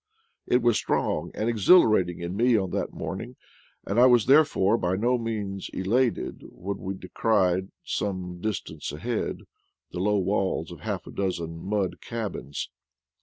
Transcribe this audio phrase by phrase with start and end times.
[0.47, 3.35] It was strong and exhilarating in me on that morning;
[3.85, 9.41] and I was therefore by no means elated when we descried, some distance ahead,
[9.91, 12.71] the low walls of half a dozen mud cabins.